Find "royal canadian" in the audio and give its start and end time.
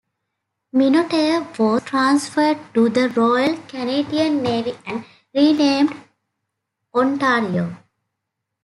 3.09-4.41